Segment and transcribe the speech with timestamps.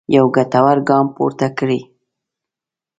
[0.15, 1.79] یو ګټور ګام پورته کړی.